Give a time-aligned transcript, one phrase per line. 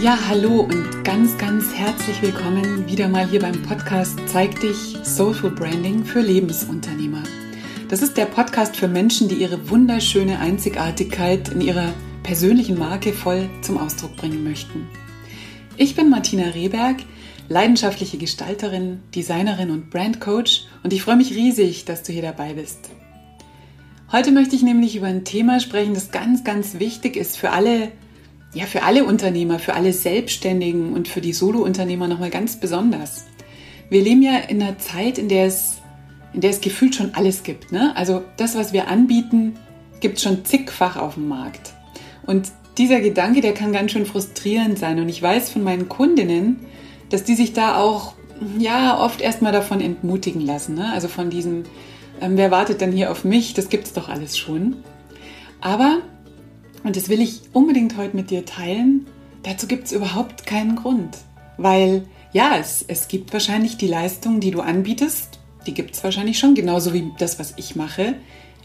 [0.00, 5.50] Ja, hallo und ganz, ganz herzlich willkommen wieder mal hier beim Podcast Zeig dich Social
[5.50, 7.22] Branding für Lebensunternehmer.
[7.88, 13.48] Das ist der Podcast für Menschen, die ihre wunderschöne Einzigartigkeit in ihrer persönlichen Marke voll
[13.62, 14.88] zum Ausdruck bringen möchten.
[15.76, 16.96] Ich bin Martina Rehberg,
[17.48, 22.87] leidenschaftliche Gestalterin, Designerin und Brandcoach und ich freue mich riesig, dass du hier dabei bist.
[24.10, 27.92] Heute möchte ich nämlich über ein Thema sprechen, das ganz, ganz wichtig ist für alle
[28.54, 33.26] ja, für alle Unternehmer, für alle Selbstständigen und für die Solo-Unternehmer nochmal ganz besonders.
[33.90, 35.78] Wir leben ja in einer Zeit, in der es,
[36.32, 37.72] in der es gefühlt schon alles gibt.
[37.72, 37.94] Ne?
[37.96, 39.54] Also das, was wir anbieten,
[40.00, 41.74] gibt es schon zigfach auf dem Markt.
[42.26, 44.98] Und dieser Gedanke, der kann ganz schön frustrierend sein.
[44.98, 46.60] Und ich weiß von meinen Kundinnen,
[47.10, 48.14] dass die sich da auch
[48.58, 50.74] ja oft erstmal davon entmutigen lassen.
[50.74, 50.92] Ne?
[50.92, 51.64] Also von diesem,
[52.20, 53.54] ähm, wer wartet denn hier auf mich?
[53.54, 54.76] Das gibt es doch alles schon.
[55.60, 56.02] Aber
[56.84, 59.06] und das will ich unbedingt heute mit dir teilen.
[59.42, 61.16] Dazu gibt es überhaupt keinen Grund.
[61.56, 66.38] Weil ja, es, es gibt wahrscheinlich die Leistungen, die du anbietest, die gibt es wahrscheinlich
[66.38, 68.14] schon, genauso wie das, was ich mache.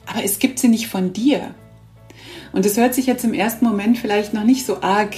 [0.06, 1.56] Aber es gibt sie nicht von dir.
[2.52, 5.16] Und es hört sich jetzt im ersten Moment vielleicht noch nicht so arg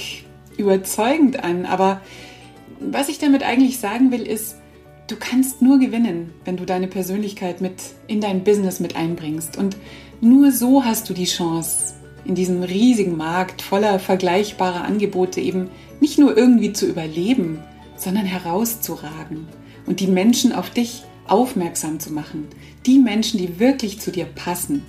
[0.56, 2.00] überzeugend an, aber
[2.80, 4.56] was ich damit eigentlich sagen will, ist,
[5.08, 7.74] du kannst nur gewinnen, wenn du deine Persönlichkeit mit
[8.06, 9.56] in dein Business mit einbringst.
[9.56, 9.76] Und
[10.20, 16.18] nur so hast du die Chance, in diesem riesigen Markt voller vergleichbarer Angebote eben nicht
[16.18, 17.60] nur irgendwie zu überleben,
[17.96, 19.46] sondern herauszuragen
[19.86, 22.48] und die Menschen auf dich aufmerksam zu machen.
[22.84, 24.82] Die Menschen, die wirklich zu dir passen.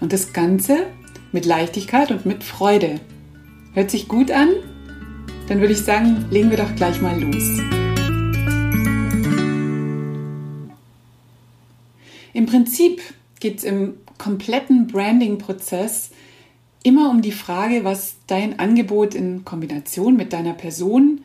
[0.00, 0.86] Und das Ganze
[1.32, 3.00] mit Leichtigkeit und mit Freude.
[3.72, 4.50] Hört sich gut an?
[5.48, 7.73] Dann würde ich sagen, legen wir doch gleich mal los.
[12.54, 13.02] Prinzip
[13.40, 16.10] geht es im kompletten Branding-Prozess
[16.84, 21.22] immer um die Frage, was dein Angebot in Kombination mit deiner Person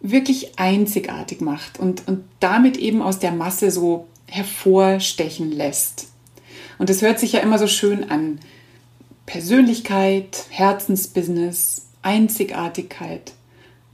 [0.00, 6.08] wirklich einzigartig macht und, und damit eben aus der Masse so hervorstechen lässt.
[6.78, 8.40] Und es hört sich ja immer so schön an.
[9.24, 13.34] Persönlichkeit, Herzensbusiness, Einzigartigkeit.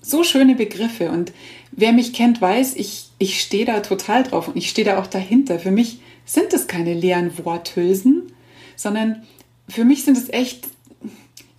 [0.01, 1.11] So schöne Begriffe.
[1.11, 1.35] Und
[1.71, 5.07] wer mich kennt, weiß, ich, ich stehe da total drauf und ich stehe da auch
[5.07, 5.59] dahinter.
[5.59, 8.33] Für mich sind es keine leeren Worthülsen,
[8.77, 9.25] sondern
[9.69, 10.69] für mich sind es echt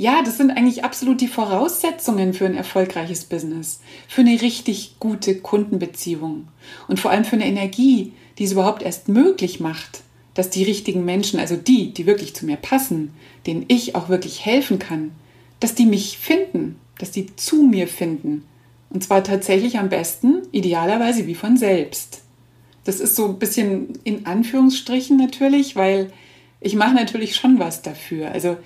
[0.02, 5.36] ja, das sind eigentlich absolut die Voraussetzungen für ein erfolgreiches Business, für eine richtig gute
[5.36, 6.48] Kundenbeziehung
[6.88, 10.04] und vor allem für eine Energie, die es überhaupt erst möglich macht,
[10.36, 13.14] dass die richtigen Menschen, also die, die wirklich zu mir passen,
[13.46, 15.12] denen ich auch wirklich helfen kann,
[15.60, 18.46] dass die mich finden, dass die zu mir finden.
[18.90, 22.22] Und zwar tatsächlich am besten, idealerweise wie von selbst.
[22.90, 26.12] Das ist so ein bisschen in Anführungsstrichen natürlich, weil
[26.60, 28.32] ich mache natürlich schon was dafür.
[28.32, 28.58] Also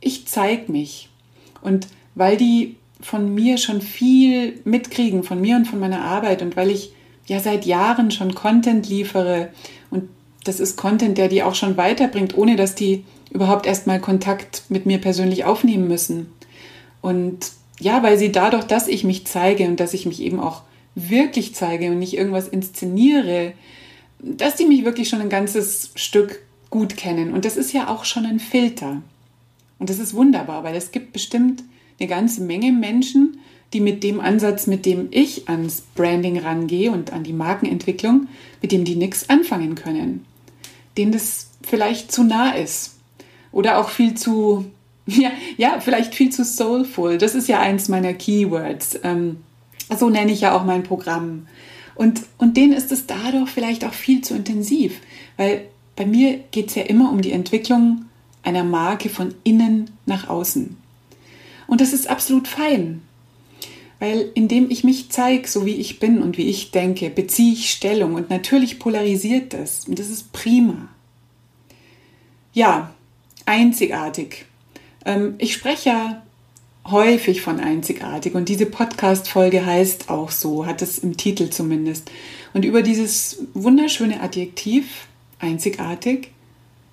[0.00, 1.10] ich zeige mich.
[1.60, 6.56] Und weil die von mir schon viel mitkriegen, von mir und von meiner Arbeit und
[6.56, 6.94] weil ich
[7.26, 9.50] ja seit Jahren schon Content liefere
[9.90, 10.08] und
[10.44, 14.86] das ist Content, der die auch schon weiterbringt, ohne dass die überhaupt erstmal Kontakt mit
[14.86, 16.32] mir persönlich aufnehmen müssen.
[17.02, 20.62] Und ja, weil sie dadurch, dass ich mich zeige und dass ich mich eben auch
[20.96, 23.52] wirklich zeige und nicht irgendwas inszeniere,
[24.18, 27.32] dass die mich wirklich schon ein ganzes Stück gut kennen.
[27.32, 29.02] Und das ist ja auch schon ein Filter.
[29.78, 31.62] Und das ist wunderbar, weil es gibt bestimmt
[32.00, 33.38] eine ganze Menge Menschen,
[33.72, 38.28] die mit dem Ansatz, mit dem ich ans Branding rangehe und an die Markenentwicklung,
[38.62, 40.24] mit dem die nichts anfangen können.
[40.96, 42.96] Denen das vielleicht zu nah ist.
[43.52, 44.64] Oder auch viel zu,
[45.06, 47.18] ja, ja, vielleicht viel zu soulful.
[47.18, 48.98] Das ist ja eins meiner Keywords.
[49.02, 49.38] Ähm,
[49.96, 51.46] so nenne ich ja auch mein Programm.
[51.94, 55.00] Und, und denen ist es dadurch vielleicht auch viel zu intensiv,
[55.36, 55.66] weil
[55.96, 58.04] bei mir geht es ja immer um die Entwicklung
[58.42, 60.76] einer Marke von innen nach außen.
[61.66, 63.02] Und das ist absolut fein,
[63.98, 67.70] weil indem ich mich zeige, so wie ich bin und wie ich denke, beziehe ich
[67.70, 70.88] Stellung und natürlich polarisiert das und das ist prima.
[72.52, 72.94] Ja,
[73.46, 74.44] einzigartig.
[75.04, 76.22] Ähm, ich spreche ja
[76.90, 82.10] häufig von einzigartig und diese Podcast-Folge heißt auch so, hat es im Titel zumindest.
[82.54, 85.06] Und über dieses wunderschöne Adjektiv
[85.38, 86.30] einzigartig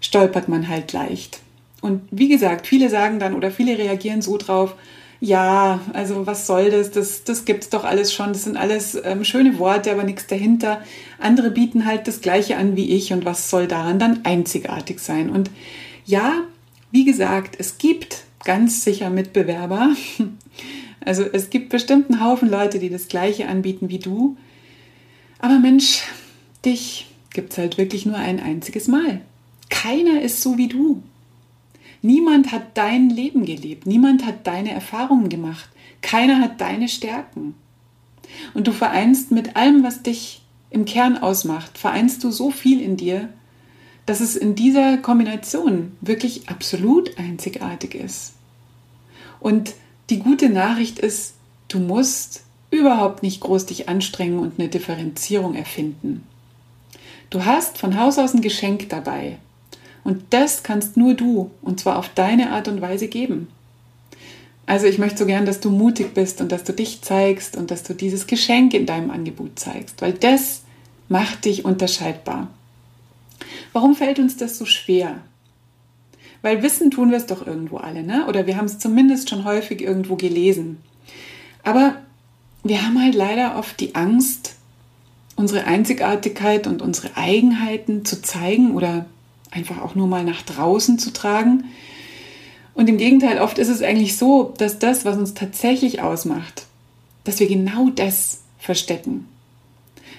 [0.02, 1.40] stolpert man halt leicht.
[1.82, 4.76] Und wie gesagt, viele sagen dann oder viele reagieren so drauf,
[5.20, 6.92] ja, also was soll das?
[6.92, 8.34] Das, das gibt es doch alles schon.
[8.34, 10.82] Das sind alles ähm, schöne Worte, aber nichts dahinter.
[11.18, 15.30] Andere bieten halt das Gleiche an wie ich und was soll daran dann einzigartig sein?
[15.30, 15.50] Und
[16.06, 16.42] ja,
[16.92, 19.96] wie gesagt, es gibt ganz sicher Mitbewerber.
[21.06, 24.38] Also es gibt bestimmt einen Haufen Leute, die das Gleiche anbieten wie du.
[25.40, 26.04] Aber Mensch,
[26.64, 29.20] dich gibt es halt wirklich nur ein einziges Mal.
[29.70, 31.04] Keiner ist so wie du.
[32.02, 35.70] Niemand hat dein Leben gelebt, niemand hat deine Erfahrungen gemacht,
[36.02, 37.56] keiner hat deine Stärken.
[38.54, 42.98] Und du vereinst mit allem, was dich im Kern ausmacht, vereinst du so viel in
[42.98, 43.30] dir,
[44.06, 48.34] dass es in dieser Kombination wirklich absolut einzigartig ist.
[49.40, 49.74] Und
[50.10, 51.36] die gute Nachricht ist,
[51.70, 56.24] du musst überhaupt nicht groß dich anstrengen und eine Differenzierung erfinden.
[57.30, 59.38] Du hast von Haus aus ein Geschenk dabei.
[60.04, 63.48] Und das kannst nur du, und zwar auf deine Art und Weise geben.
[64.66, 67.72] Also ich möchte so gern, dass du mutig bist und dass du dich zeigst und
[67.72, 70.64] dass du dieses Geschenk in deinem Angebot zeigst, weil das
[71.10, 72.50] macht dich unterscheidbar.
[73.72, 75.22] Warum fällt uns das so schwer?
[76.42, 78.28] Weil wissen tun wir es doch irgendwo alle, ne?
[78.28, 80.78] Oder wir haben es zumindest schon häufig irgendwo gelesen.
[81.64, 81.96] Aber
[82.64, 84.56] wir haben halt leider oft die Angst,
[85.36, 89.06] unsere Einzigartigkeit und unsere Eigenheiten zu zeigen oder
[89.52, 91.66] einfach auch nur mal nach draußen zu tragen.
[92.74, 96.66] Und im Gegenteil, oft ist es eigentlich so, dass das, was uns tatsächlich ausmacht,
[97.24, 99.28] dass wir genau das verstecken.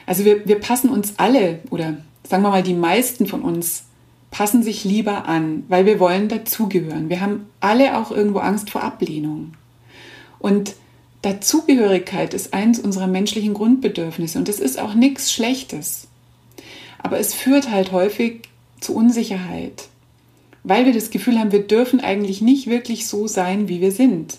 [0.06, 1.96] Also wir, wir passen uns alle oder
[2.26, 3.84] sagen wir mal die meisten von uns
[4.30, 7.08] passen sich lieber an, weil wir wollen dazugehören.
[7.08, 9.54] Wir haben alle auch irgendwo Angst vor Ablehnung.
[10.40, 10.74] Und
[11.22, 16.08] Dazugehörigkeit ist eins unserer menschlichen Grundbedürfnisse und es ist auch nichts Schlechtes.
[16.98, 18.42] Aber es führt halt häufig
[18.80, 19.88] zu Unsicherheit,
[20.64, 24.38] weil wir das Gefühl haben, wir dürfen eigentlich nicht wirklich so sein, wie wir sind.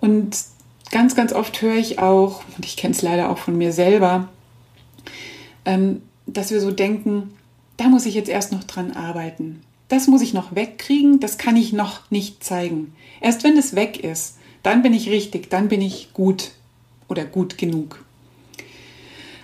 [0.00, 0.36] Und
[0.90, 4.28] ganz, ganz oft höre ich auch, und ich kenne es leider auch von mir selber,
[5.64, 7.34] ähm, dass wir so denken,
[7.76, 9.62] da muss ich jetzt erst noch dran arbeiten.
[9.88, 12.92] Das muss ich noch wegkriegen, das kann ich noch nicht zeigen.
[13.20, 16.50] Erst wenn es weg ist, dann bin ich richtig, dann bin ich gut
[17.08, 18.04] oder gut genug.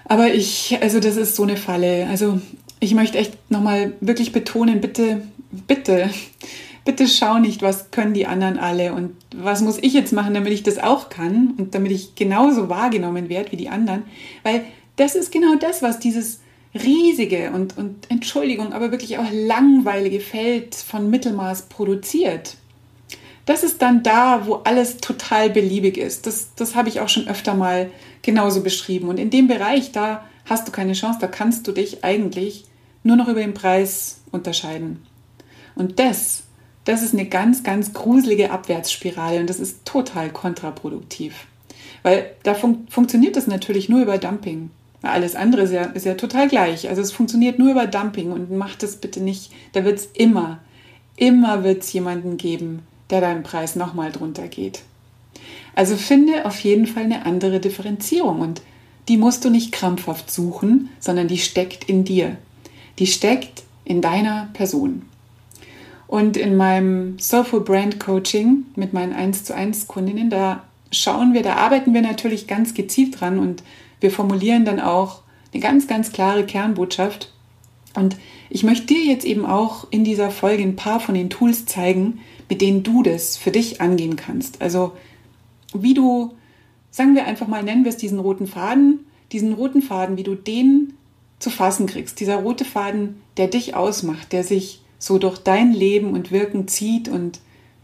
[0.04, 2.08] Aber ich, also das ist so eine Falle.
[2.08, 2.40] Also
[2.80, 5.22] ich möchte echt nochmal wirklich betonen, bitte,
[5.68, 6.10] bitte,
[6.84, 10.52] bitte schau nicht, was können die anderen alle und was muss ich jetzt machen, damit
[10.52, 14.02] ich das auch kann und damit ich genauso wahrgenommen werde wie die anderen.
[14.42, 14.64] Weil
[14.96, 16.41] das ist genau das, was dieses
[16.74, 22.56] riesige und, und Entschuldigung, aber wirklich auch langweilige Feld von Mittelmaß produziert.
[23.44, 26.26] Das ist dann da, wo alles total beliebig ist.
[26.26, 27.90] Das, das habe ich auch schon öfter mal
[28.22, 29.08] genauso beschrieben.
[29.08, 32.64] Und in dem Bereich, da hast du keine Chance, da kannst du dich eigentlich
[33.02, 35.04] nur noch über den Preis unterscheiden.
[35.74, 36.44] Und das,
[36.84, 41.46] das ist eine ganz, ganz gruselige Abwärtsspirale und das ist total kontraproduktiv.
[42.02, 44.70] Weil da fun funktioniert das natürlich nur über Dumping.
[45.02, 46.88] Alles andere ist ja, ist ja total gleich.
[46.88, 49.52] Also es funktioniert nur über Dumping und macht das bitte nicht.
[49.72, 50.60] Da wird es immer,
[51.16, 54.82] immer wird es jemanden geben, der deinen Preis nochmal drunter geht.
[55.74, 58.62] Also finde auf jeden Fall eine andere Differenzierung und
[59.08, 62.36] die musst du nicht krampfhaft suchen, sondern die steckt in dir.
[62.98, 65.02] Die steckt in deiner Person.
[66.06, 70.62] Und in meinem Soulful Brand Coaching mit meinen 1 zu 1 Kundinnen, da
[70.92, 73.62] schauen wir, da arbeiten wir natürlich ganz gezielt dran und
[74.02, 75.22] wir formulieren dann auch
[75.52, 77.32] eine ganz, ganz klare Kernbotschaft.
[77.94, 78.16] Und
[78.50, 82.20] ich möchte dir jetzt eben auch in dieser Folge ein paar von den Tools zeigen,
[82.48, 84.60] mit denen du das für dich angehen kannst.
[84.60, 84.92] Also
[85.74, 86.32] wie du,
[86.90, 89.00] sagen wir einfach mal, nennen wir es diesen roten Faden,
[89.30, 90.94] diesen roten Faden, wie du den
[91.38, 92.20] zu fassen kriegst.
[92.20, 97.08] Dieser rote Faden, der dich ausmacht, der sich so durch dein Leben und Wirken zieht
[97.08, 97.40] und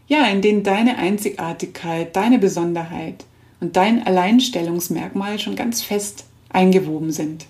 [0.07, 3.25] ja, in den deine Einzigartigkeit, deine Besonderheit
[3.59, 7.45] und dein Alleinstellungsmerkmal schon ganz fest eingewoben sind.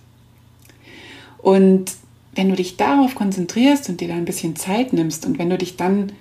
[1.37, 1.91] Und
[2.33, 5.57] wenn du dich darauf konzentrierst und dir da ein bisschen Zeit nimmst und wenn du
[5.57, 6.11] dich dann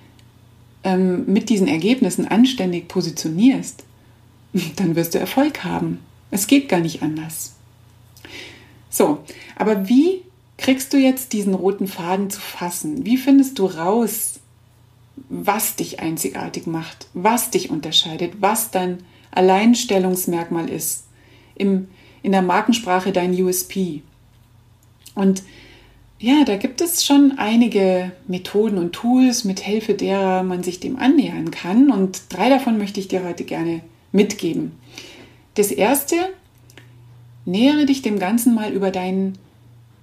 [0.85, 3.85] ähm, mit diesen Ergebnissen anständig positionierst,
[4.77, 6.01] dann wirst du Erfolg haben.
[6.31, 7.55] Es geht gar nicht anders.
[8.91, 9.19] So,
[9.57, 10.23] aber wie
[10.57, 13.05] kriegst du jetzt diesen roten Faden zu fassen?
[13.07, 14.41] Wie findest du raus,
[15.29, 18.99] was dich einzigartig macht, was dich unterscheidet, was dein
[19.31, 21.05] Alleinstellungsmerkmal ist,
[21.55, 21.89] im,
[22.23, 24.03] in der Markensprache dein USP?
[25.15, 25.43] Und
[26.21, 30.99] ja, da gibt es schon einige Methoden und Tools, mit Hilfe derer man sich dem
[30.99, 31.91] annähern kann.
[31.91, 34.73] Und drei davon möchte ich dir heute gerne mitgeben.
[35.55, 36.17] Das erste,
[37.45, 39.39] nähere dich dem Ganzen mal über dein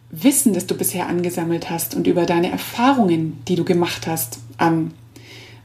[0.10, 4.94] Wissen, das du bisher angesammelt hast und über deine Erfahrungen, die du gemacht hast, an.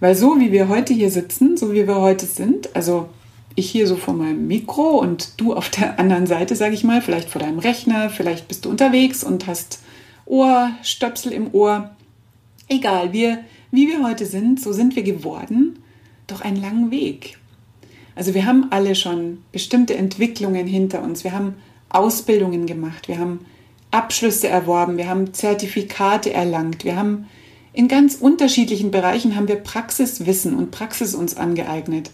[0.00, 3.08] Weil so wie wir heute hier sitzen, so wie wir heute sind, also
[3.60, 7.02] ich hier so vor meinem Mikro und du auf der anderen Seite, sage ich mal,
[7.02, 9.80] vielleicht vor deinem Rechner, vielleicht bist du unterwegs und hast
[10.26, 11.90] Ohrstöpsel im Ohr.
[12.68, 13.38] Egal, wir,
[13.70, 15.78] wie wir heute sind, so sind wir geworden,
[16.26, 17.38] doch einen langen Weg.
[18.14, 21.24] Also wir haben alle schon bestimmte Entwicklungen hinter uns.
[21.24, 21.54] Wir haben
[21.88, 23.46] Ausbildungen gemacht, wir haben
[23.90, 27.26] Abschlüsse erworben, wir haben Zertifikate erlangt, wir haben
[27.72, 32.10] in ganz unterschiedlichen Bereichen haben wir Praxiswissen und Praxis uns angeeignet.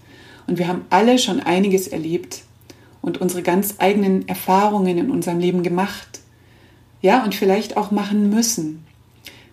[0.46, 2.42] Und wir haben alle schon einiges erlebt
[3.02, 6.20] und unsere ganz eigenen Erfahrungen in unserem Leben gemacht.
[7.02, 8.84] Ja, und vielleicht auch machen müssen.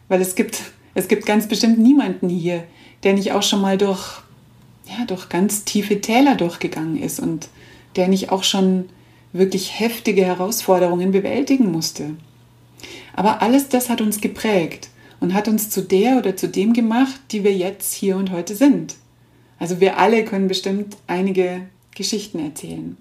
[0.07, 0.59] Weil es gibt,
[0.93, 2.63] es gibt ganz bestimmt niemanden hier,
[3.03, 4.21] der nicht auch schon mal durch,
[4.88, 7.50] ja, durch ganz tiefe Täler durchgegangen ist und
[7.95, 8.85] der nicht auch schon
[9.33, 12.12] wirklich heftige Herausforderungen bewältigen musste.
[13.15, 17.19] Aber alles das hat uns geprägt und hat uns zu der oder zu dem gemacht,
[17.31, 18.95] die wir jetzt hier und heute sind.
[19.60, 21.62] Also wir alle können bestimmt einige
[21.95, 22.98] Geschichten erzählen.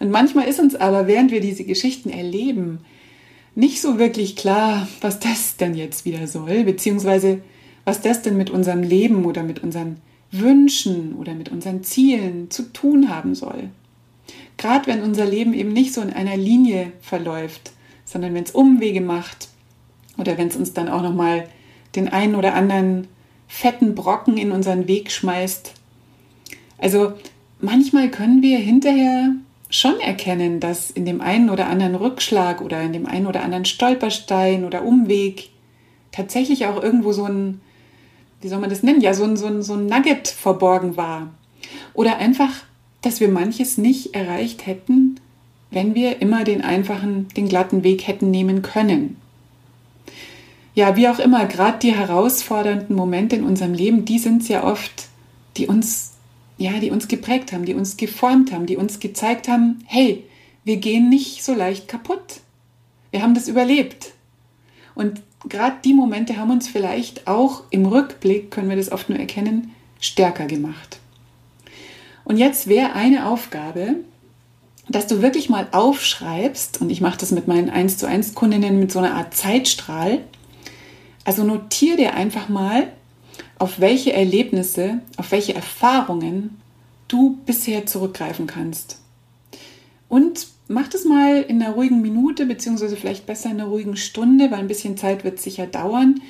[0.00, 2.80] Und manchmal ist uns aber, während wir diese Geschichten erleben,
[3.54, 7.40] nicht so wirklich klar, was das denn jetzt wieder soll, beziehungsweise
[7.84, 9.96] was das denn mit unserem Leben oder mit unseren
[10.30, 13.70] Wünschen oder mit unseren Zielen zu tun haben soll.
[14.58, 17.72] Gerade wenn unser Leben eben nicht so in einer Linie verläuft,
[18.04, 19.48] sondern wenn es Umwege macht
[20.18, 21.48] oder wenn es uns dann auch nochmal
[21.96, 23.08] den einen oder anderen
[23.48, 25.72] fetten Brocken in unseren Weg schmeißt.
[26.78, 27.14] Also
[27.60, 29.32] manchmal können wir hinterher
[29.70, 33.64] schon erkennen, dass in dem einen oder anderen Rückschlag oder in dem einen oder anderen
[33.64, 35.50] Stolperstein oder Umweg
[36.12, 37.60] tatsächlich auch irgendwo so ein,
[38.40, 41.30] wie soll man das nennen, ja, so ein, so ein, so ein Nugget verborgen war.
[41.94, 42.50] Oder einfach,
[43.02, 45.20] dass wir manches nicht erreicht hätten,
[45.70, 49.16] wenn wir immer den einfachen, den glatten Weg hätten nehmen können.
[50.74, 54.64] Ja, wie auch immer, gerade die herausfordernden Momente in unserem Leben, die sind es ja
[54.64, 55.08] oft,
[55.56, 56.12] die uns
[56.58, 60.24] ja, die uns geprägt haben, die uns geformt haben, die uns gezeigt haben, hey,
[60.64, 62.40] wir gehen nicht so leicht kaputt.
[63.10, 64.12] Wir haben das überlebt.
[64.94, 69.18] Und gerade die Momente haben uns vielleicht auch im Rückblick, können wir das oft nur
[69.18, 70.98] erkennen, stärker gemacht.
[72.24, 73.94] Und jetzt wäre eine Aufgabe,
[74.88, 78.80] dass du wirklich mal aufschreibst, und ich mache das mit meinen 1 zu 1 Kundinnen
[78.80, 80.22] mit so einer Art Zeitstrahl.
[81.28, 82.90] Also notiere dir einfach mal,
[83.58, 86.58] auf welche Erlebnisse, auf welche Erfahrungen
[87.06, 88.98] du bisher zurückgreifen kannst.
[90.08, 94.50] Und mach das mal in einer ruhigen Minute, beziehungsweise vielleicht besser in einer ruhigen Stunde,
[94.50, 96.22] weil ein bisschen Zeit wird sicher dauern.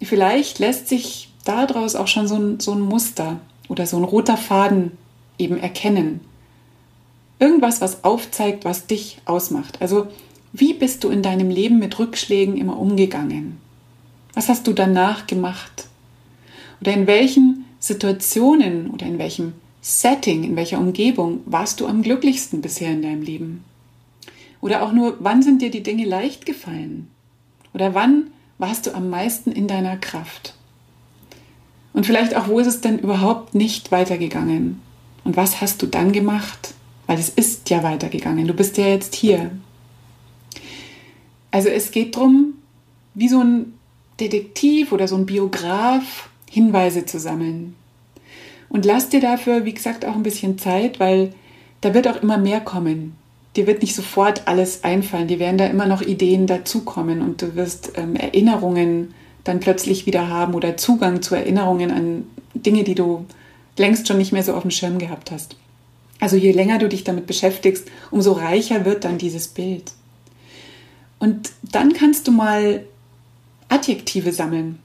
[0.00, 4.36] Vielleicht lässt sich daraus auch schon so ein, so ein Muster oder so ein roter
[4.36, 4.92] Faden
[5.38, 6.20] eben erkennen.
[7.40, 9.82] Irgendwas, was aufzeigt, was dich ausmacht.
[9.82, 10.06] Also,
[10.52, 13.65] wie bist du in deinem Leben mit Rückschlägen immer umgegangen?
[14.36, 15.88] Was hast du danach gemacht?
[16.82, 22.60] Oder in welchen Situationen oder in welchem Setting, in welcher Umgebung warst du am glücklichsten
[22.60, 23.64] bisher in deinem Leben?
[24.60, 27.08] Oder auch nur, wann sind dir die Dinge leicht gefallen?
[27.72, 28.26] Oder wann
[28.58, 30.54] warst du am meisten in deiner Kraft?
[31.94, 34.82] Und vielleicht auch, wo ist es denn überhaupt nicht weitergegangen?
[35.24, 36.74] Und was hast du dann gemacht?
[37.06, 38.46] Weil es ist ja weitergegangen.
[38.46, 39.50] Du bist ja jetzt hier.
[41.50, 42.52] Also es geht darum,
[43.14, 43.75] wie so ein
[44.20, 47.74] Detektiv oder so ein Biograf Hinweise zu sammeln.
[48.68, 51.32] Und lass dir dafür, wie gesagt, auch ein bisschen Zeit, weil
[51.80, 53.16] da wird auch immer mehr kommen.
[53.54, 57.54] Dir wird nicht sofort alles einfallen, dir werden da immer noch Ideen dazukommen und du
[57.56, 63.24] wirst ähm, Erinnerungen dann plötzlich wieder haben oder Zugang zu Erinnerungen an Dinge, die du
[63.78, 65.56] längst schon nicht mehr so auf dem Schirm gehabt hast.
[66.18, 69.92] Also je länger du dich damit beschäftigst, umso reicher wird dann dieses Bild.
[71.18, 72.84] Und dann kannst du mal
[73.68, 74.78] Adjektive sammeln.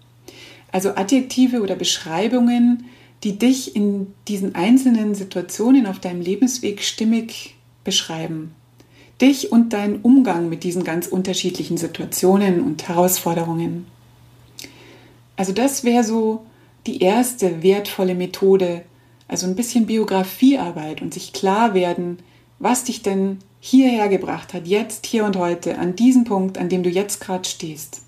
[0.72, 2.86] Also Adjektive oder Beschreibungen,
[3.24, 8.56] die dich in diesen einzelnen Situationen auf deinem Lebensweg stimmig beschreiben.
[9.20, 13.86] Dich und deinen Umgang mit diesen ganz unterschiedlichen Situationen und Herausforderungen.
[15.36, 16.46] Also das wäre so
[16.88, 18.84] die erste wertvolle Methode,
[19.28, 22.20] also ein bisschen Biografiearbeit und sich klar werden,
[22.58, 26.82] was dich denn hierher gebracht hat, jetzt, hier und heute, an diesem Punkt, an dem
[26.82, 28.02] du jetzt gerade stehst.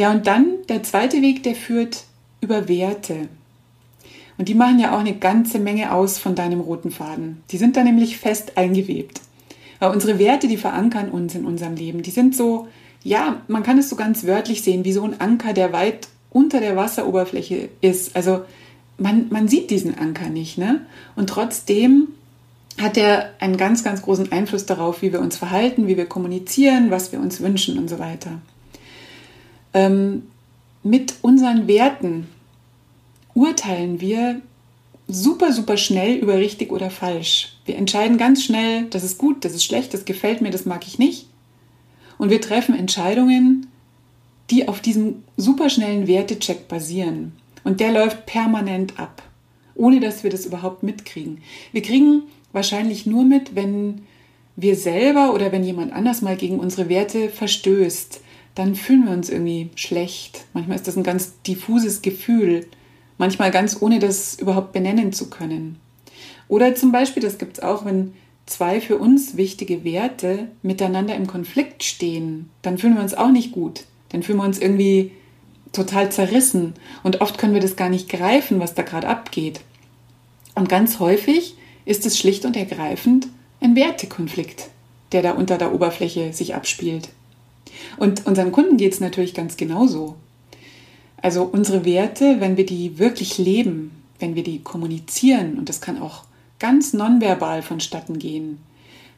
[0.00, 2.04] Ja, und dann der zweite Weg, der führt
[2.40, 3.28] über Werte.
[4.38, 7.42] Und die machen ja auch eine ganze Menge aus von deinem roten Faden.
[7.50, 9.20] Die sind da nämlich fest eingewebt.
[9.78, 12.00] Weil unsere Werte, die verankern uns in unserem Leben.
[12.00, 12.66] Die sind so,
[13.02, 16.60] ja, man kann es so ganz wörtlich sehen, wie so ein Anker, der weit unter
[16.60, 18.16] der Wasseroberfläche ist.
[18.16, 18.44] Also
[18.96, 20.56] man, man sieht diesen Anker nicht.
[20.56, 20.80] Ne?
[21.14, 22.08] Und trotzdem
[22.80, 26.90] hat er einen ganz, ganz großen Einfluss darauf, wie wir uns verhalten, wie wir kommunizieren,
[26.90, 28.40] was wir uns wünschen und so weiter
[29.74, 30.22] ähm,
[30.82, 32.28] mit unseren Werten
[33.34, 34.40] urteilen wir
[35.08, 37.56] super, super schnell über richtig oder falsch.
[37.66, 40.86] Wir entscheiden ganz schnell, das ist gut, das ist schlecht, das gefällt mir, das mag
[40.86, 41.26] ich nicht.
[42.18, 43.66] Und wir treffen Entscheidungen,
[44.50, 47.32] die auf diesem superschnellen Wertecheck basieren.
[47.64, 49.22] Und der läuft permanent ab,
[49.74, 51.42] ohne dass wir das überhaupt mitkriegen.
[51.72, 52.22] Wir kriegen
[52.52, 54.02] wahrscheinlich nur mit, wenn
[54.56, 58.20] wir selber oder wenn jemand anders mal gegen unsere Werte verstößt,
[58.60, 60.44] dann fühlen wir uns irgendwie schlecht.
[60.52, 62.66] Manchmal ist das ein ganz diffuses Gefühl,
[63.16, 65.80] manchmal ganz ohne das überhaupt benennen zu können.
[66.46, 68.12] Oder zum Beispiel, das gibt es auch, wenn
[68.44, 73.52] zwei für uns wichtige Werte miteinander im Konflikt stehen, dann fühlen wir uns auch nicht
[73.52, 73.84] gut.
[74.10, 75.12] Dann fühlen wir uns irgendwie
[75.72, 76.74] total zerrissen.
[77.02, 79.62] Und oft können wir das gar nicht greifen, was da gerade abgeht.
[80.54, 81.54] Und ganz häufig
[81.86, 83.28] ist es schlicht und ergreifend
[83.62, 84.68] ein Wertekonflikt,
[85.12, 87.08] der da unter der Oberfläche sich abspielt.
[87.96, 90.16] Und unseren Kunden geht es natürlich ganz genauso.
[91.22, 96.00] Also unsere Werte, wenn wir die wirklich leben, wenn wir die kommunizieren, und das kann
[96.00, 96.24] auch
[96.58, 98.58] ganz nonverbal vonstatten gehen,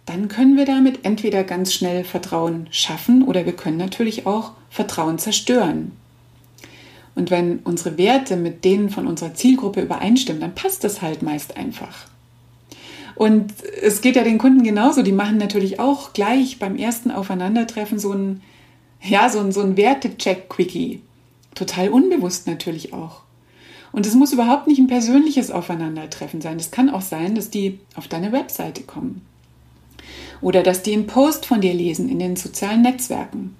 [0.06, 5.18] dann können wir damit entweder ganz schnell Vertrauen schaffen oder wir können natürlich auch Vertrauen
[5.18, 5.92] zerstören.
[7.14, 11.56] Und wenn unsere Werte mit denen von unserer Zielgruppe übereinstimmen, dann passt das halt meist
[11.56, 12.06] einfach.
[13.22, 15.04] Und es geht ja den Kunden genauso.
[15.04, 18.42] Die machen natürlich auch gleich beim ersten Aufeinandertreffen so ein,
[19.00, 21.02] ja, so ein, so ein Wertecheck-Quickie.
[21.54, 23.20] Total unbewusst natürlich auch.
[23.92, 26.56] Und es muss überhaupt nicht ein persönliches Aufeinandertreffen sein.
[26.56, 29.24] Es kann auch sein, dass die auf deine Webseite kommen.
[30.40, 33.54] Oder dass die einen Post von dir lesen in den sozialen Netzwerken.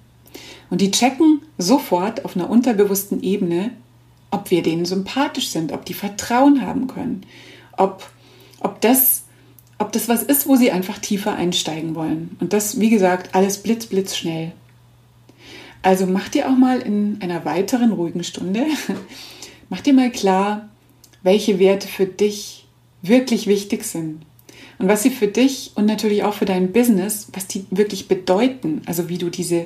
[0.69, 3.71] Und die checken sofort auf einer unterbewussten Ebene,
[4.29, 7.25] ob wir denen sympathisch sind, ob die Vertrauen haben können,
[7.77, 8.05] ob,
[8.59, 9.22] ob, das,
[9.83, 12.35] ob das was ist, wo sie einfach tiefer einsteigen wollen.
[12.39, 14.53] Und das, wie gesagt, alles blitz, blitz schnell.
[15.81, 18.65] Also mach dir auch mal in einer weiteren ruhigen Stunde
[19.73, 20.69] Mach dir mal klar,
[21.23, 22.65] welche Werte für dich
[23.01, 24.21] wirklich wichtig sind
[24.77, 28.83] und was sie für dich und natürlich auch für dein Business, was die wirklich bedeuten,
[28.85, 29.65] also wie du diese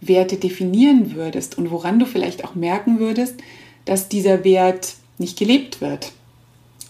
[0.00, 3.34] Werte definieren würdest und woran du vielleicht auch merken würdest,
[3.84, 6.12] dass dieser Wert nicht gelebt wird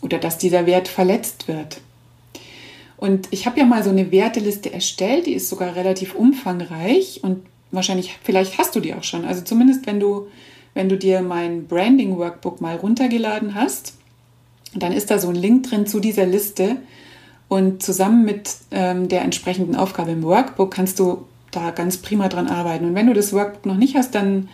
[0.03, 1.81] oder dass dieser Wert verletzt wird.
[2.99, 7.47] Und ich habe ja mal so eine Werteliste erstellt, die ist sogar relativ umfangreich und
[7.71, 9.25] wahrscheinlich, vielleicht hast du die auch schon.
[9.25, 10.27] Also zumindest wenn du
[10.79, 13.95] wenn du dir mein Branding Workbook mal runtergeladen hast,
[14.75, 16.77] dann ist da so ein Link drin zu dieser Liste
[17.49, 22.47] und zusammen mit ähm, der entsprechenden Aufgabe im Workbook kannst du da ganz prima dran
[22.47, 22.85] arbeiten.
[22.85, 24.51] Und wenn du das Workbook noch nicht hast, dann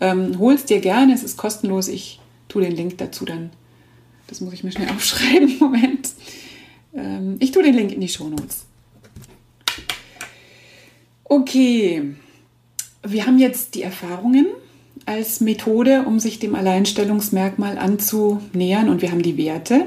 [0.00, 1.12] ähm, hol es dir gerne.
[1.12, 1.88] Es ist kostenlos.
[1.88, 2.18] Ich
[2.48, 3.50] tue den Link dazu dann.
[4.26, 5.58] Das muss ich mir schnell aufschreiben.
[5.60, 5.97] Moment.
[6.98, 8.64] Ähm, ich tue den Link in die Show Notes.
[11.24, 12.14] Okay.
[13.06, 14.46] Wir haben jetzt die Erfahrungen
[15.06, 18.88] als Methode, um sich dem Alleinstellungsmerkmal anzunähern.
[18.88, 19.86] Und wir haben die Werte.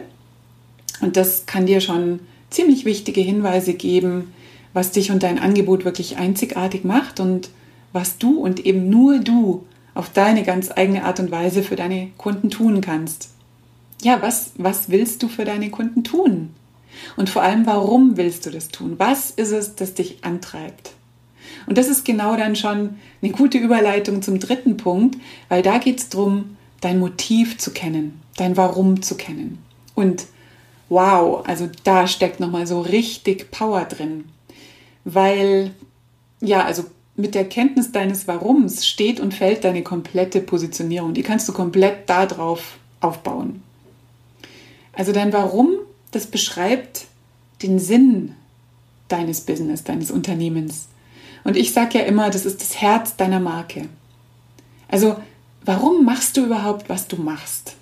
[1.01, 4.33] Und das kann dir schon ziemlich wichtige Hinweise geben,
[4.73, 7.49] was dich und dein Angebot wirklich einzigartig macht und
[7.91, 12.11] was du und eben nur du auf deine ganz eigene Art und Weise für deine
[12.17, 13.29] Kunden tun kannst.
[14.01, 16.51] Ja, was, was willst du für deine Kunden tun?
[17.17, 18.95] Und vor allem, warum willst du das tun?
[18.97, 20.93] Was ist es, das dich antreibt?
[21.67, 25.17] Und das ist genau dann schon eine gute Überleitung zum dritten Punkt,
[25.49, 29.59] weil da geht es darum, dein Motiv zu kennen, dein Warum zu kennen.
[29.95, 30.25] Und
[30.89, 34.25] wow, also da steckt nochmal so richtig Power drin.
[35.03, 35.71] Weil,
[36.41, 41.13] ja, also mit der Kenntnis deines Warums steht und fällt deine komplette Positionierung.
[41.13, 43.61] Die kannst du komplett darauf aufbauen.
[44.93, 45.69] Also dein Warum,
[46.11, 47.07] das beschreibt
[47.61, 48.35] den Sinn
[49.07, 50.87] deines Business, deines Unternehmens.
[51.43, 53.87] Und ich sage ja immer, das ist das Herz deiner Marke.
[54.87, 55.17] Also,
[55.63, 57.75] warum machst du überhaupt, was du machst?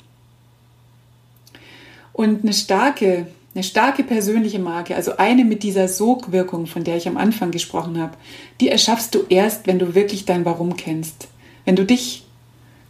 [2.14, 7.08] Und eine starke, eine starke persönliche Marke, also eine mit dieser Sogwirkung, von der ich
[7.08, 8.18] am Anfang gesprochen habe,
[8.60, 11.28] die erschaffst du erst, wenn du wirklich dein Warum kennst.
[11.66, 12.26] Wenn du dich,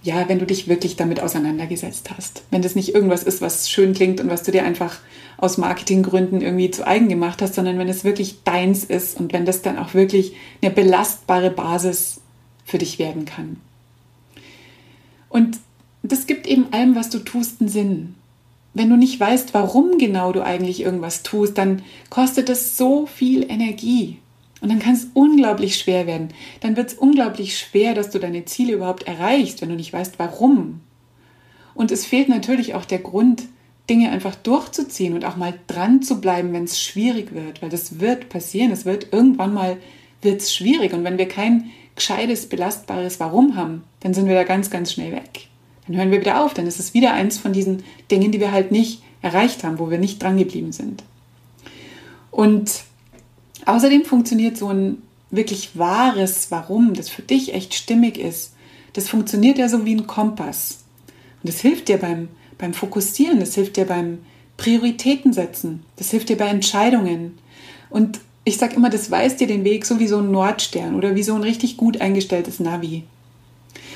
[0.01, 2.43] ja, wenn du dich wirklich damit auseinandergesetzt hast.
[2.51, 4.99] Wenn das nicht irgendwas ist, was schön klingt und was du dir einfach
[5.37, 9.45] aus Marketinggründen irgendwie zu eigen gemacht hast, sondern wenn es wirklich deins ist und wenn
[9.45, 12.21] das dann auch wirklich eine belastbare Basis
[12.65, 13.57] für dich werden kann.
[15.27, 15.59] Und
[16.01, 18.15] das gibt eben allem, was du tust, einen Sinn.
[18.73, 23.43] Wenn du nicht weißt, warum genau du eigentlich irgendwas tust, dann kostet es so viel
[23.49, 24.19] Energie.
[24.61, 26.29] Und dann kann es unglaublich schwer werden.
[26.59, 30.19] Dann wird es unglaublich schwer, dass du deine Ziele überhaupt erreichst, wenn du nicht weißt,
[30.19, 30.81] warum.
[31.73, 33.43] Und es fehlt natürlich auch der Grund,
[33.89, 37.99] Dinge einfach durchzuziehen und auch mal dran zu bleiben, wenn es schwierig wird, weil das
[37.99, 39.77] wird passieren, es wird irgendwann mal
[40.21, 44.69] wird's schwierig und wenn wir kein gescheites, belastbares Warum haben, dann sind wir da ganz,
[44.69, 45.47] ganz schnell weg.
[45.87, 48.51] Dann hören wir wieder auf, dann ist es wieder eins von diesen Dingen, die wir
[48.51, 51.03] halt nicht erreicht haben, wo wir nicht dran geblieben sind.
[52.31, 52.83] Und
[53.69, 55.01] außerdem funktioniert so ein
[55.31, 58.53] wirklich wahres Warum, das für dich echt stimmig ist,
[58.93, 60.83] das funktioniert ja so wie ein Kompass.
[61.41, 62.29] Und das hilft dir beim
[62.59, 64.19] beim Fokussieren, das hilft dir beim
[64.57, 67.39] Prioritäten setzen, das hilft dir bei Entscheidungen.
[67.89, 71.15] Und ich sage immer, das weist dir den Weg so wie so ein Nordstern oder
[71.15, 73.03] wie so ein richtig gut eingestelltes Navi.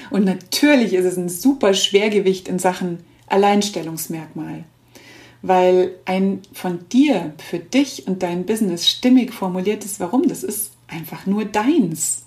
[0.09, 4.63] Und natürlich ist es ein super Schwergewicht in Sachen Alleinstellungsmerkmal,
[5.43, 11.27] weil ein von dir, für dich und dein Business stimmig formuliertes Warum, das ist einfach
[11.27, 12.23] nur deins.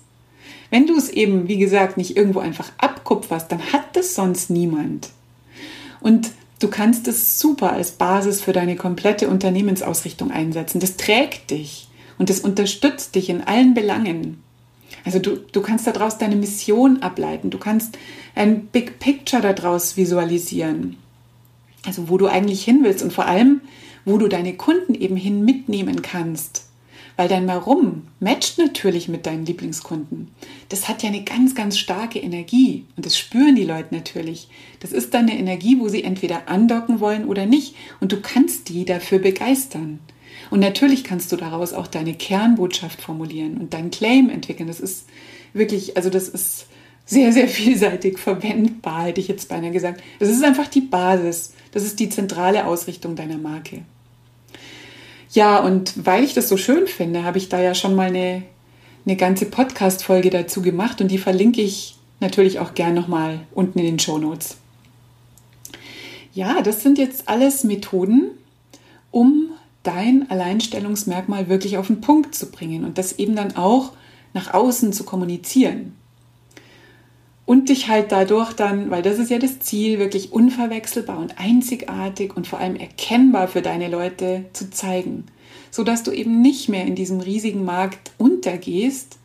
[0.69, 5.09] Wenn du es eben, wie gesagt, nicht irgendwo einfach abkupferst, dann hat das sonst niemand.
[5.99, 10.79] Und du kannst es super als Basis für deine komplette Unternehmensausrichtung einsetzen.
[10.79, 11.87] Das trägt dich
[12.19, 14.43] und das unterstützt dich in allen Belangen.
[15.05, 17.97] Also du, du kannst daraus deine Mission ableiten, du kannst
[18.35, 20.97] ein Big Picture daraus visualisieren.
[21.85, 23.61] Also wo du eigentlich hin willst und vor allem,
[24.05, 26.63] wo du deine Kunden eben hin mitnehmen kannst.
[27.15, 30.29] Weil dein Warum matcht natürlich mit deinen Lieblingskunden.
[30.69, 34.49] Das hat ja eine ganz, ganz starke Energie und das spüren die Leute natürlich.
[34.81, 38.69] Das ist dann eine Energie, wo sie entweder andocken wollen oder nicht und du kannst
[38.69, 39.99] die dafür begeistern.
[40.49, 44.67] Und natürlich kannst du daraus auch deine Kernbotschaft formulieren und deinen Claim entwickeln.
[44.67, 45.07] Das ist
[45.53, 46.67] wirklich, also das ist
[47.05, 50.03] sehr, sehr vielseitig verwendbar, hätte ich jetzt beinahe gesagt.
[50.19, 51.53] Das ist einfach die Basis.
[51.77, 53.83] Das ist die zentrale Ausrichtung deiner Marke.
[55.31, 58.41] Ja, und weil ich das so schön finde, habe ich da ja schon mal eine,
[59.05, 63.85] eine ganze Podcast-Folge dazu gemacht und die verlinke ich natürlich auch gern nochmal unten in
[63.85, 64.57] den Show Notes.
[66.33, 68.31] Ja, das sind jetzt alles Methoden,
[69.11, 69.51] um
[69.83, 73.91] dein Alleinstellungsmerkmal wirklich auf den Punkt zu bringen und das eben dann auch
[74.33, 75.93] nach außen zu kommunizieren.
[77.47, 82.35] Und dich halt dadurch dann, weil das ist ja das Ziel, wirklich unverwechselbar und einzigartig
[82.35, 85.23] und vor allem erkennbar für deine Leute zu zeigen,
[85.71, 89.17] sodass du eben nicht mehr in diesem riesigen Markt untergehst,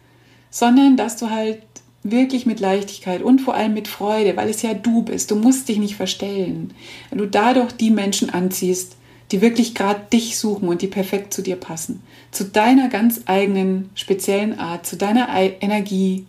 [0.51, 1.63] sondern dass du halt
[2.05, 5.69] wirklich mit Leichtigkeit und vor allem mit Freude, weil es ja du bist, du musst
[5.69, 6.75] dich nicht verstellen,
[7.11, 8.95] wenn du dadurch die Menschen anziehst,
[9.33, 12.05] die wirklich gerade dich suchen und die perfekt zu dir passen.
[12.31, 15.29] Zu deiner ganz eigenen, speziellen Art, zu deiner
[15.61, 16.27] Energie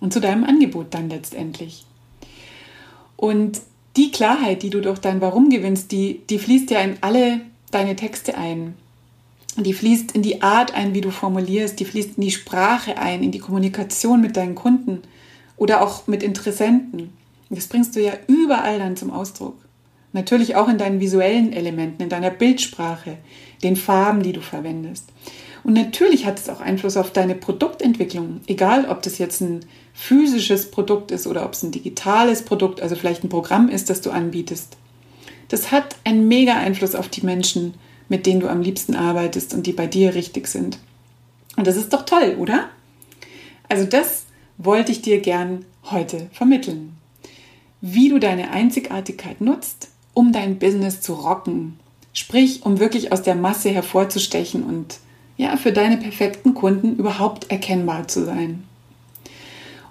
[0.00, 1.84] und zu deinem Angebot dann letztendlich.
[3.16, 3.60] Und
[3.96, 7.96] die Klarheit, die du durch dein Warum gewinnst, die, die fließt ja in alle deine
[7.96, 8.74] Texte ein.
[9.56, 13.22] Die fließt in die Art ein, wie du formulierst, die fließt in die Sprache ein,
[13.22, 15.00] in die Kommunikation mit deinen Kunden
[15.56, 17.10] oder auch mit Interessenten.
[17.48, 19.56] Das bringst du ja überall dann zum Ausdruck.
[20.12, 23.16] Natürlich auch in deinen visuellen Elementen, in deiner Bildsprache,
[23.62, 25.08] den Farben, die du verwendest.
[25.66, 30.70] Und natürlich hat es auch Einfluss auf deine Produktentwicklung, egal ob das jetzt ein physisches
[30.70, 34.12] Produkt ist oder ob es ein digitales Produkt, also vielleicht ein Programm ist, das du
[34.12, 34.76] anbietest.
[35.48, 37.74] Das hat einen mega Einfluss auf die Menschen,
[38.08, 40.78] mit denen du am liebsten arbeitest und die bei dir richtig sind.
[41.56, 42.68] Und das ist doch toll, oder?
[43.68, 44.26] Also das
[44.58, 46.96] wollte ich dir gern heute vermitteln.
[47.80, 51.80] Wie du deine Einzigartigkeit nutzt, um dein Business zu rocken.
[52.12, 55.00] Sprich, um wirklich aus der Masse hervorzustechen und
[55.36, 58.64] ja, für deine perfekten Kunden überhaupt erkennbar zu sein.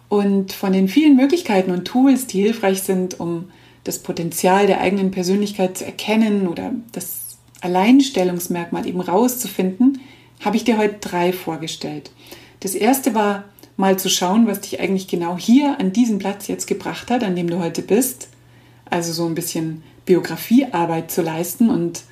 [0.10, 3.50] Und von den vielen Möglichkeiten und Tools, die hilfreich sind, um
[3.84, 10.00] das Potenzial der eigenen Persönlichkeit zu erkennen oder das Alleinstellungsmerkmal eben rauszufinden,
[10.44, 12.12] habe ich dir heute drei vorgestellt.
[12.60, 13.46] Das erste war
[13.78, 17.36] mal zu schauen, was dich eigentlich genau hier an diesem Platz jetzt gebracht hat, an
[17.36, 18.30] dem du heute bist.
[18.90, 22.04] Also so ein bisschen Biografiearbeit zu leisten und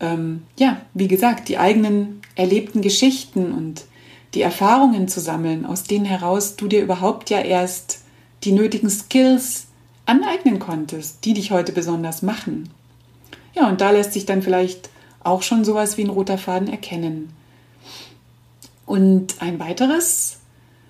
[0.00, 3.84] ähm, ja, wie gesagt, die eigenen erlebten Geschichten und
[4.34, 8.00] die Erfahrungen zu sammeln, aus denen heraus du dir überhaupt ja erst
[8.44, 9.66] die nötigen Skills
[10.06, 12.70] aneignen konntest, die dich heute besonders machen.
[13.54, 14.90] Ja, und da lässt sich dann vielleicht
[15.22, 17.32] auch schon sowas wie ein roter Faden erkennen.
[18.86, 20.38] Und ein weiteres,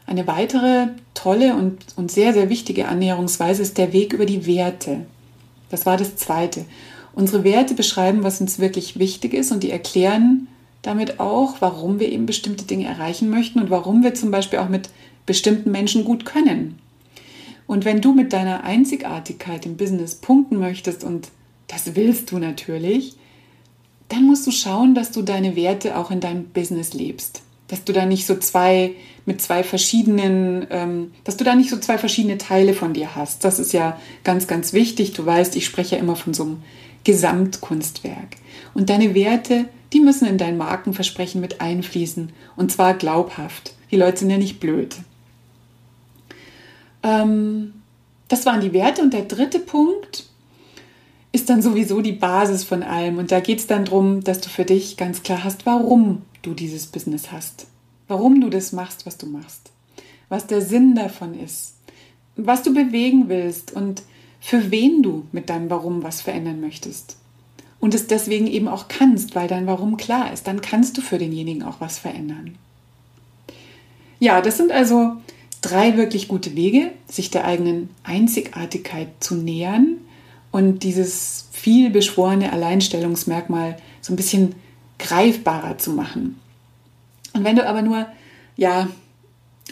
[0.07, 5.07] eine weitere tolle und, und sehr, sehr wichtige Annäherungsweise ist der Weg über die Werte.
[5.71, 6.65] Das war das Zweite.
[7.21, 10.49] Unsere Werte beschreiben, was uns wirklich wichtig ist und die erklären
[10.81, 14.71] damit auch, warum wir eben bestimmte Dinge erreichen möchten und warum wir zum Beispiel auch
[14.71, 14.89] mit
[15.27, 16.79] bestimmten Menschen gut können.
[17.67, 21.29] Und wenn du mit deiner Einzigartigkeit im Business punkten möchtest, und
[21.69, 23.17] das willst du natürlich,
[24.09, 27.93] dann musst du schauen, dass du deine Werte auch in deinem Business lebst dass du
[27.93, 28.95] da nicht so zwei
[29.27, 33.45] mit zwei verschiedenen, ähm, dass du da nicht so zwei verschiedene Teile von dir hast.
[33.45, 35.13] Das ist ja ganz, ganz wichtig.
[35.13, 36.63] Du weißt, ich spreche ja immer von so einem
[37.05, 38.37] Gesamtkunstwerk.
[38.75, 42.33] Und deine Werte, die müssen in dein Markenversprechen mit einfließen.
[42.57, 43.75] Und zwar glaubhaft.
[43.91, 44.97] Die Leute sind ja nicht blöd.
[47.03, 47.75] Ähm,
[48.29, 49.03] das waren die Werte.
[49.03, 50.25] Und der dritte Punkt
[51.33, 53.19] ist dann sowieso die Basis von allem.
[53.19, 56.55] Und da geht es dann darum, dass du für dich ganz klar hast, warum du
[56.55, 57.67] dieses Business hast,
[58.09, 59.71] warum du das machst, was du machst,
[60.29, 61.75] was der Sinn davon ist,
[62.37, 64.03] was du bewegen willst und
[64.41, 67.17] für wen du mit deinem Warum was verändern möchtest.
[67.79, 71.19] Und es deswegen eben auch kannst, weil dein Warum klar ist, dann kannst du für
[71.19, 72.57] denjenigen auch was verändern.
[74.19, 75.17] Ja, das sind also
[75.63, 79.97] drei wirklich gute Wege, sich der eigenen Einzigartigkeit zu nähern
[80.51, 84.55] und dieses viel beschworene Alleinstellungsmerkmal so ein bisschen
[84.99, 86.39] greifbarer zu machen.
[87.33, 88.07] Und wenn du aber nur,
[88.57, 88.89] ja,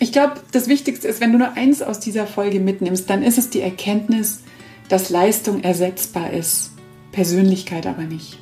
[0.01, 3.37] ich glaube, das Wichtigste ist, wenn du nur eins aus dieser Folge mitnimmst, dann ist
[3.37, 4.43] es die Erkenntnis,
[4.89, 6.73] dass Leistung ersetzbar ist,
[7.13, 8.39] Persönlichkeit aber nicht.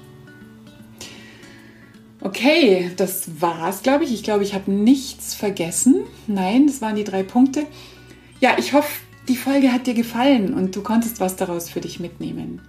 [2.20, 4.12] Okay, das war's, glaube ich.
[4.12, 6.04] Ich glaube, ich habe nichts vergessen.
[6.26, 7.64] Nein, das waren die drei Punkte.
[8.40, 12.00] Ja, ich hoffe, die Folge hat dir gefallen und du konntest was daraus für dich
[12.00, 12.60] mitnehmen.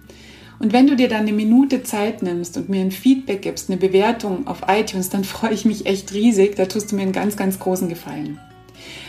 [0.60, 3.78] Und wenn du dir dann eine Minute Zeit nimmst und mir ein Feedback gibst, eine
[3.78, 6.56] Bewertung auf iTunes, dann freue ich mich echt riesig.
[6.56, 8.38] Da tust du mir einen ganz, ganz großen Gefallen.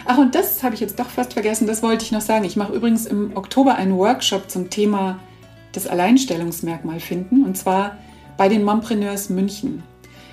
[0.06, 2.46] Ach, und das habe ich jetzt doch fast vergessen, das wollte ich noch sagen.
[2.46, 5.20] Ich mache übrigens im Oktober einen Workshop zum Thema
[5.72, 7.98] das Alleinstellungsmerkmal finden, und zwar
[8.38, 9.84] bei den Mompreneurs München.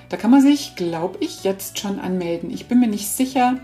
[0.09, 2.51] Da kann man sich, glaube ich, jetzt schon anmelden.
[2.51, 3.59] Ich bin mir nicht sicher,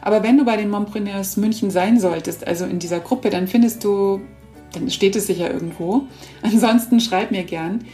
[0.00, 3.84] aber wenn du bei den Mompreneurs München sein solltest, also in dieser Gruppe, dann findest
[3.84, 4.20] du,
[4.72, 6.06] dann steht es sicher irgendwo.
[6.42, 7.84] Ansonsten schreib mir gern.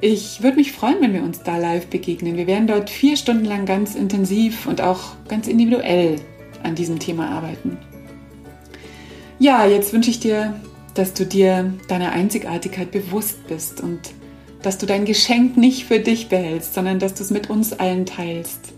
[0.00, 2.36] Ich würde mich freuen, wenn wir uns da live begegnen.
[2.36, 6.16] Wir werden dort vier Stunden lang ganz intensiv und auch ganz individuell
[6.64, 7.78] an diesem Thema arbeiten.
[9.38, 10.54] Ja, jetzt wünsche ich dir,
[10.94, 14.00] dass du dir deiner Einzigartigkeit bewusst bist und
[14.62, 18.06] dass du dein Geschenk nicht für dich behältst, sondern dass du es mit uns allen
[18.06, 18.72] teilst.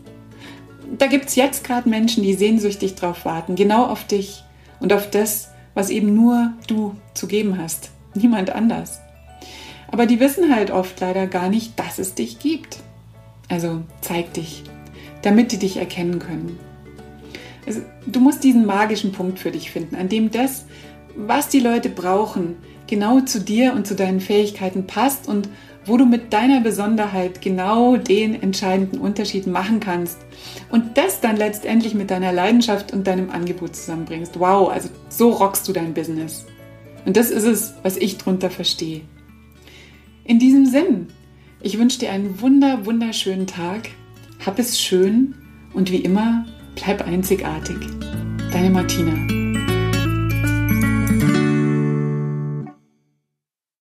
[0.99, 4.45] Da gibt es jetzt gerade Menschen, die sehnsüchtig drauf warten, genau auf dich
[4.81, 9.01] und auf das, was eben nur du zu geben hast, niemand anders.
[9.89, 12.79] Aber die wissen halt oft leider gar nicht, dass es dich gibt.
[13.49, 14.65] Also zeig dich,
[15.23, 16.59] damit die dich erkennen können.
[17.67, 20.67] Also, du musst diesen magischen Punkt für dich finden, an dem das,
[21.17, 25.49] was die Leute brauchen, genau zu dir und zu deinen Fähigkeiten passt und
[25.87, 30.19] wo du mit deiner Besonderheit genau den entscheidenden Unterschied machen kannst
[30.71, 34.41] und das dann letztendlich mit deiner Leidenschaft und deinem Angebot zusammenbringst.
[34.41, 36.47] Wow, also so rockst du dein Business.
[37.05, 39.03] Und das ist es, was ich drunter verstehe.
[40.25, 41.09] In diesem Sinn,
[41.61, 43.91] ich wünsche dir einen wunder, wunderschönen Tag.
[44.45, 45.35] Hab es schön
[45.75, 47.79] und wie immer, bleib einzigartig.
[48.53, 49.44] Deine Martina.